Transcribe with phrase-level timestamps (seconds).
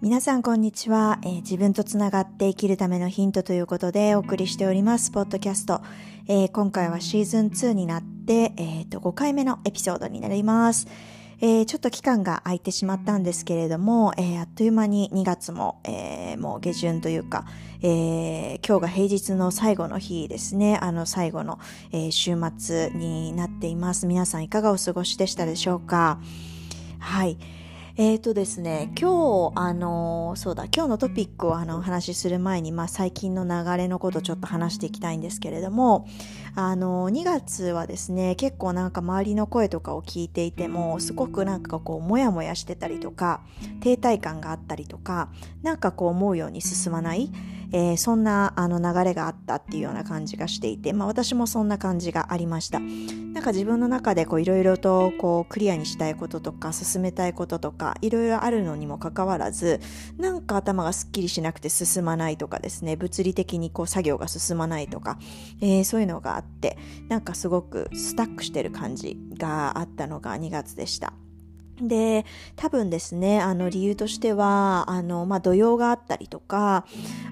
[0.00, 5.80] 皆さんこんにちは、えー、自分とつながって生きるためのヒントということでお送りしておりますポッドキャスト、
[6.28, 10.86] えー、今回はシーズン2になって、えーと、5回目のエピソードになります、
[11.40, 17.44] えー、ちょっと期間が空いてしまったんですけれども、えー、あっという間に2月も、えー、もう下旬というか、
[17.82, 20.78] え、今日が平日の最後の日ですね。
[20.80, 21.58] あの最後の、
[21.90, 24.06] え、週末になっています。
[24.06, 26.20] 皆さんいかがお過ごしでしたでしょうか？
[27.00, 27.36] はい。
[28.00, 36.06] えーとですね、今日、あのそうだ、今日のトピックをあのお話しする前に、まあ最近の流れのことをちょっと話していきたいんですけれども、
[36.54, 43.40] あの2月はですね、結構なんか周りの声とかを聞いていても、すごくなんかこう、もやもやしてたりとか、
[43.80, 45.30] 停滞感があったりとか、
[45.64, 47.32] なんかこう思うように進まない、
[47.72, 52.80] えー、そんなあの流れがあったっていうような感じがしていて、まあ私もそんな感じがありました。
[52.80, 59.80] なんか自分の中でいろいろとこうクリアにしたいこととか進めたいこととかいろいろあるのにもかかわらず
[60.16, 65.18] なんか頭がすっきりしなくて進まないとかですね物理的にこう作業が進まないとか、
[65.60, 66.78] えー、そういうのがあって
[67.08, 71.12] なんかすごくスタックしてる感じがあったのが2月でした。
[71.80, 72.24] で、
[72.56, 76.84] 多分ですね、あの理由としては、あの、まあ、土曜があったりとか、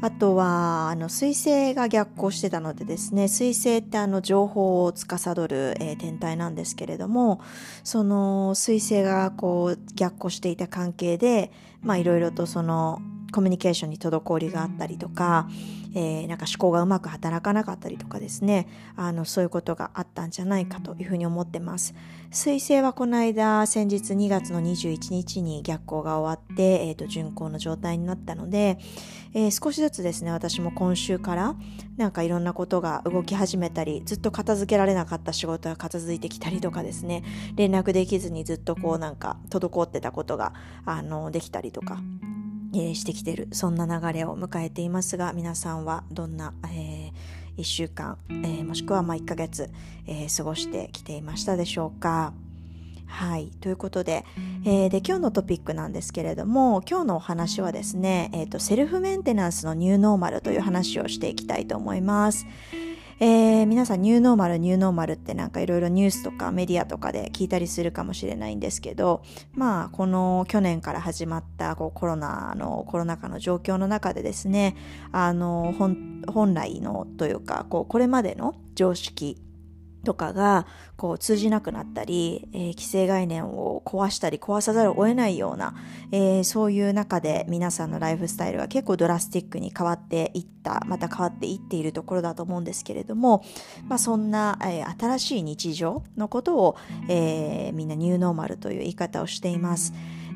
[0.00, 7.40] あとは、あの、水星が逆行してたのでですね、水星ってあの、情報を司る、えー、天体なんですけれども、
[7.82, 11.50] その、水星がこう、逆行していた関係で、
[11.82, 13.00] まあ、いろいろとその、
[13.34, 15.48] コミュニケーションに滞りがあったりとか、
[15.96, 21.94] えー、なんか思考がうまく働かなかったりとかですね、あの、そういうことがあったんじゃないかというふうに思ってます。
[22.30, 28.78] 水星はこの間、先日2月の21日に逆行が終わって、え、ー、と、巡行の状態になったので、
[29.34, 31.56] えー、少しずつですね、私も今週から
[31.96, 37.24] なんかいろんなことが動き始めたり、ずっと片付けられなかった仕事が片付いてきたりとかですね、
[37.56, 42.00] 連絡できずにずっとこうなんか滞ってたことが、あの、できたりとか、
[42.94, 49.70] してきてるそんな流れを迎えていますが皆さんはどんな、えー、1週間、えー、もしくはま1ヶ月、
[50.06, 52.32] えー、過ごしてきていましたでしょうか
[53.06, 53.52] はい。
[53.60, 54.24] ということで、
[54.64, 62.44] えー、で、今日のトピックなんですけれども、今日のお話はですね、セルフメンテナンスのニューノーマルという話をしていきたいと思います。
[63.20, 74.76] えー、皆さんニューノーマルニューノーマルってなんかいろいろニュースとかメディアとかで聞いたりするかもしれないんですけどまあこの去年から始まったこうコロナのコロナ禍の状況の中でですね
[75.12, 79.40] あの本来のというかこうこれまでの常識
[80.04, 80.66] とかが
[80.96, 85.74] こう通じなくなったり、えー、既成概念を壊したり壊さざるを得ないような、
[86.12, 93.44] えー、そういう中で皆さんのライフスタイルが結構ドラスティックに変わっていったまた変わっていっているところだと思うんですけれども、
[93.88, 96.76] まあ、そんな、えー、新しい日常のことを、
[97.08, 99.92] えみんなニューノーマルという言い方をしています。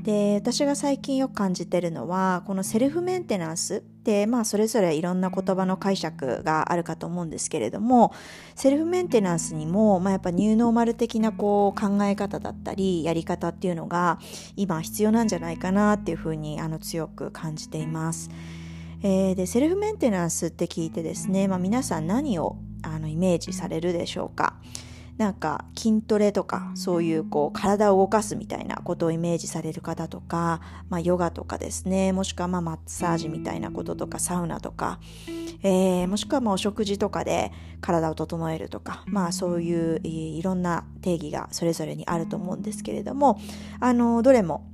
[0.09, 8.15] で私が最近よく感じてるのはこのセルフメンテナンスってまあそれぞれいろんな言葉の解釈があるかと思うんですけれども
[8.55, 14.19] セルフメンテナンスにも、まあ、やっぱニューノーマル的なこう考え方だったりやり方っていうのが
[14.57, 18.31] 今必要なんじゃないかなっていうふうにあの強く感じています。
[19.03, 24.55] えー、でセルフメンテナンスって聞いてですね、まあ、皆さん何をあのイメージされるでしょうか？
[25.19, 32.13] なんか筋トレとかそういうこう体を動かすみたいなことをイメージされる方とか、まあ、ヨガとかですね。
[32.13, 35.01] もしくはまあマッサージみたいなこととかサウナとか、
[35.63, 43.41] えー、もしくはまあお食事とかで体を整えるとかまあそういういろんな定義がそれぞれにあると思うんですけれども
[43.81, 44.67] あのどれも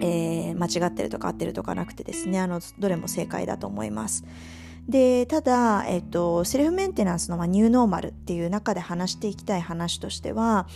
[0.00, 4.24] えー、間違ってるとか合ってるとかなくてですねあのどれも正解だと思います。
[4.88, 10.66] でただ、えっと、セルフメンテナンスの、ニューノーマルっていう中で話していきたい話としては、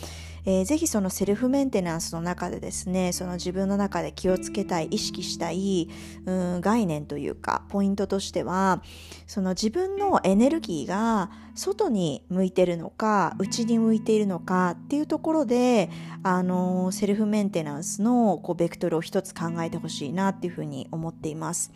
[0.44, 5.88] えー、ぜひそのセルフメンテナンスの中でですねその自分の中で気をつけたい意識したい
[6.26, 8.82] うん概念というかポイントとしては
[9.26, 15.90] その自分のエネルギーが外に向いてるのか内に向いているのかっていうところで
[16.22, 21.70] あのセルフメンテナンスのこうベクトルを一つ考えてほしいなっていうふうに思っています。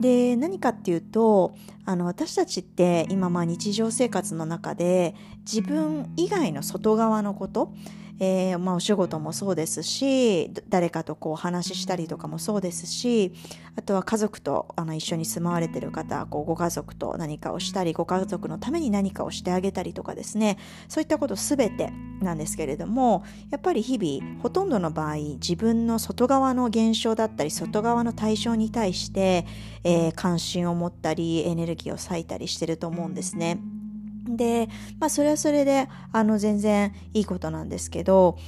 [0.00, 7.72] で何かっていうとあの私たちって今まあ日常生活の中で自分以外の外側のこと
[8.20, 13.32] えー、まあ、お仕事もそうですし誰かとこう話したりとかもそうですし
[13.74, 29.46] あとは家族とあの一緒に住まわれてる方こうご家族と何かをしたりご家族のために何かをしてあげたりとかですねそういったこと全てなんですけれどもやっぱり日々ほとんどの場合自分の外側の現象だったり外側の対象に対して、
[29.84, 33.81] えー、関心を持ったりエネルギーを割いたりしてると思うんですね。
[34.24, 34.68] で、
[35.00, 38.38] まあ、それはそれで、あの、全然いいことなんですけど、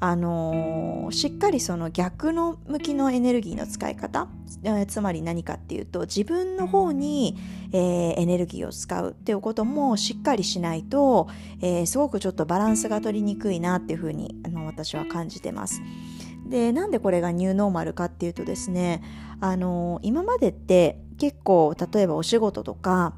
[0.00, 4.28] あのー、しっかりその逆の向きのエネルギーの使い方、
[4.62, 7.38] えつまり何かっていうと自分の方に、
[7.72, 11.28] えー、エネルギーを使うっていうこともしっかりしないと、
[11.62, 15.80] えー、すごくちょっとバランスが取りにくいなっていうふうにあの私は感じてます。
[16.46, 19.02] でなんでこれがニューノーマルかっていうとですね
[19.40, 23.14] あの今までって結構例えばお仕事とか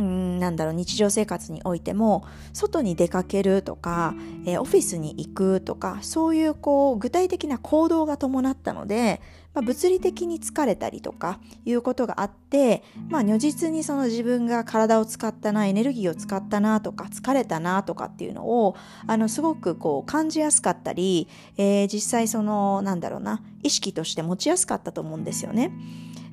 [0.00, 2.24] うんなんだろう日常生活においても
[2.54, 4.14] 外に出かけるとか、
[4.46, 9.20] えー、オフィスに行くとかそういうこう具体的な行動が伴ったので、
[9.52, 18.76] まあ、物理的に疲れたりとかいうことがあって、まあ、如実にその自分が体を使ったなエネルギーを使ったなとか疲れたなとかっていうのを
[19.06, 25.70] あのすごくこう感じやすかったり、えー、実際そのなんだろうな意識として持ちやすかったと思うんですよね。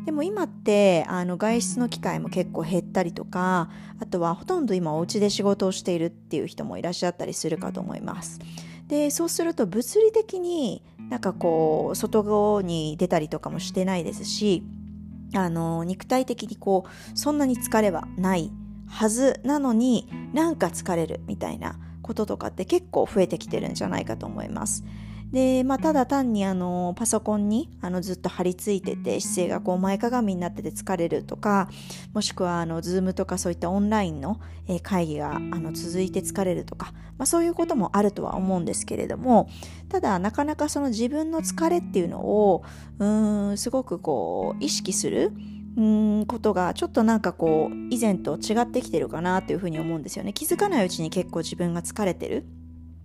[0.08, 3.70] でも今ってあの外出の機会も結構減ったりとか
[4.00, 8.40] あとはほとんど今お家で仕事をしているっていう人もいらっしゃったりするかと思います。
[8.88, 14.64] でそうすると物理的になんかこう外側に出たりとかもしてないですし
[15.36, 18.50] あの肉体的にこうそんなに疲れはない
[18.88, 24.86] はずなのになんか疲れるみたいなこととかって結構増えてきてるんじゃないかと思います。
[25.32, 31.70] で、まあ、ただ単にあのパソコンにあのずっと張り付いてて姿勢がこう前かがみになってて疲れるとか
[32.14, 34.40] もしくはあの Zoom とかそういったオンラインの
[34.84, 39.50] 会議があの続いて疲れるとか、まあ、そういうこともあるとは思うんですけれども
[39.90, 42.64] ただなかなかその自分の疲れっていうのを
[43.00, 45.34] うんすごくこう意識する
[45.78, 50.34] うんことがちょっとなんかこう以前と違ってきてるかなというふうに思うんですよね。
[50.34, 52.46] 気づかないうちに結構自分が疲れてる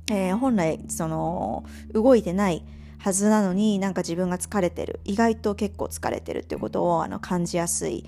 [0.08, 2.64] えー、本来その動いてない
[2.98, 8.04] はずなのになんか自分が疲れてる意外と結構疲れてるっていうことをあの感じやすい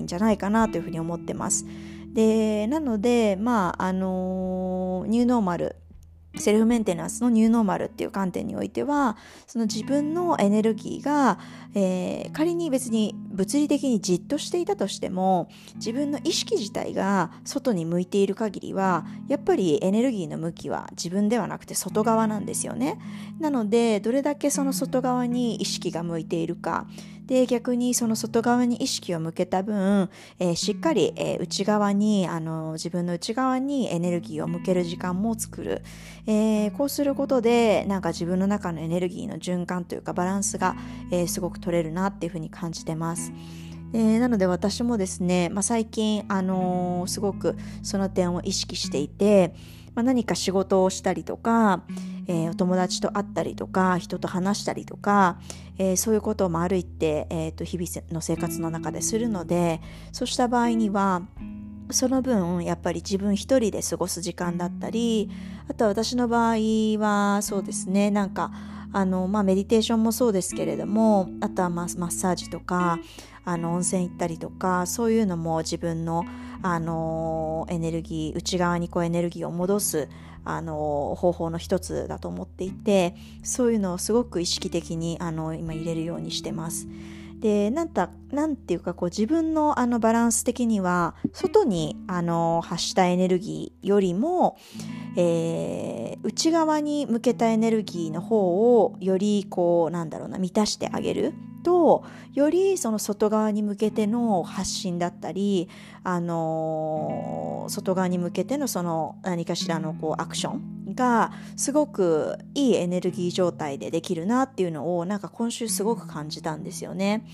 [0.00, 1.66] んじゃないかなというふうに思ってます。
[2.12, 5.76] でなのでまああのニューノーマル
[6.38, 9.16] セルフメンテナンスのニューノーマルっていう観点においては
[9.46, 11.38] その自分のエネルギーが、
[11.74, 22.98] えー、仮に別に物理的にじっとしていたとしても自分の意識自体が外に向いている限りはやっぱりエネルギーの向きは自分ではなくて外側なんですよね。
[23.38, 26.86] なのでどれだけその外側に意識が向いているか
[27.26, 30.08] で逆にその外側に意識を向けた分、
[30.38, 35.82] えー、しっかり、えー、内側にあの自分の内側にエネルギーを向ける時間も作る、
[36.26, 40.76] えー、こうすることでなんか自分の中のエネルギーの循環というかバランスが、
[41.10, 43.32] えー、すごく取れるなっていうふうに感じてます。
[43.92, 49.54] えー、なので私もですね、まあ、最近、あのー、すごくその点を意識していて、
[49.96, 51.82] まあ、何か仕事をしたりとか、
[52.28, 55.40] えー、お友達と会ったりとか人と話したりとか、
[55.78, 59.80] えー、そういうことも歩いて、えー、と日々の生活の中でするので
[60.12, 61.22] そうした場合には
[61.90, 65.30] その分やっぱり自分一人で過ごす時間だったり
[65.68, 66.56] あとは私の場合
[66.98, 68.52] はそうですねなんか
[68.92, 72.98] あの、まあ、メディテーションもそうですけれどもあとはマッサージとか
[73.46, 76.26] あの温泉行ったりとかそういうのも自分の
[76.62, 80.08] あのエネルギー内側にこうエネルギーを戻す
[80.44, 86.88] あの方法の一つだと思っていてそういうのをすごく意識的にあの今入れるようにしてます。
[87.40, 94.56] でなんたなんていうかこう自分のあのバランス的には外にあの発したエネルギーよりも、
[95.16, 101.34] えー、内側に向けたエネルギーの方をよりこうなんだろうな満たしてあげる
[101.66, 105.68] とよりその外側に向けての発信だったり、
[106.04, 117.26] あのー、外側に向けてのその何かしらのこうアクションがすごくいいエネルギー状態でできるなっていうのをなんか今週すごく感じたんですよね。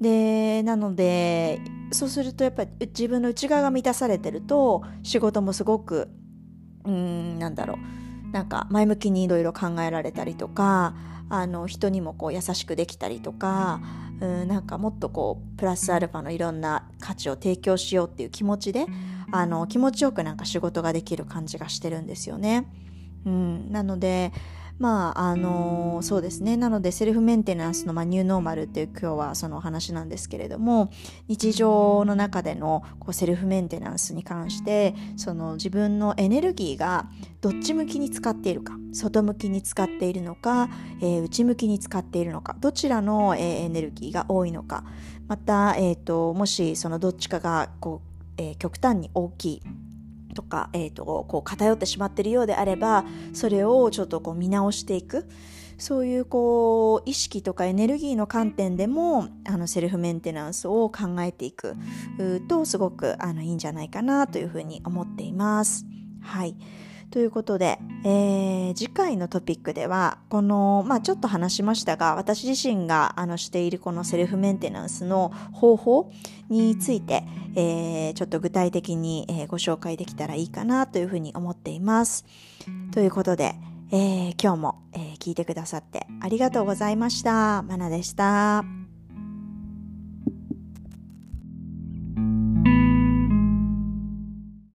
[0.00, 1.60] でなので
[1.90, 6.08] そうするとやっぱり自分の内側が満たされてると仕事もすごく
[6.84, 10.94] うんなんだろうなんか前向きにいろいろ考えられたりとか
[11.28, 13.80] あの人にもこう優しくできたりとか
[14.20, 18.86] うんなんかもっとこうプラスアルファのいろんな価値を提供しようっていう気持ちで
[19.30, 22.66] あの気持ちよくなんか仕事ができる感じがしてるんですよね。
[23.26, 24.32] うん、なので
[24.78, 30.90] まああのそうですねなのでセルフメンテナンスの、まあ、ニューノーマルっていう今日はそのお話なんですけれども
[31.26, 37.08] 日常の中でのこうセルフメンテナンスに関してその自分のエネルギーが
[37.40, 38.76] どっち向きに使っているか。
[38.92, 40.68] 外向きに使っているのか、
[41.00, 42.56] えー、内向きに使っているのか。
[42.58, 44.84] どちらの、えー、エネルギーが多いのか。
[45.28, 49.62] また、えーと、もしそのどっちかがこう、えー、極端に大きい
[50.34, 55.28] とか、えーと、こう偏ってしまっているようであればそれをちょっとこう見直していく。
[55.80, 61.76] そういうこう意識とかエネルギーの観点でもあのセルフメンテナンスを考えていく
[62.48, 65.86] とすごくあのいいんじゃないかなというふうに思っています。
[66.20, 66.56] はい。
[67.10, 76.12] ということで、えー、次回のトピックでは、この、まあちょっと話しましたが、私自身があのしているこのセルフメンテナンスの方法
[76.50, 77.24] について、
[77.54, 82.26] えー、ちょっと具体的に、えー、ご紹介できたらいいかなというふうに思っています。
[82.92, 83.54] ということで、
[83.90, 87.62] えー、今日も、えー、聞いてくださってありがとうございました。
[87.62, 88.97] まなでした。